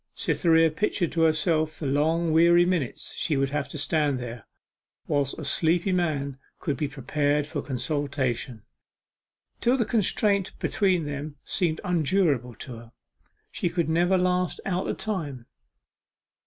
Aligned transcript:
Cytherea 0.15 0.71
pictured 0.71 1.11
to 1.11 1.21
herself 1.21 1.77
the 1.77 1.85
long 1.85 2.33
weary 2.33 2.65
minutes 2.65 3.13
she 3.13 3.37
would 3.37 3.51
have 3.51 3.69
to 3.69 3.77
stand 3.77 4.17
there, 4.17 4.47
whilst 5.05 5.37
a 5.37 5.45
sleepy 5.45 5.91
man 5.91 6.39
could 6.57 6.75
be 6.75 6.87
prepared 6.87 7.45
for 7.45 7.61
consultation, 7.61 8.63
till 9.59 9.77
the 9.77 9.85
constraint 9.85 10.57
between 10.57 11.05
them 11.05 11.35
seemed 11.45 11.79
unendurable 11.83 12.55
to 12.55 12.77
her 12.77 12.93
she 13.51 13.69
could 13.69 13.89
never 13.89 14.17
last 14.17 14.59
out 14.65 14.87
the 14.87 14.95
time. 14.95 15.45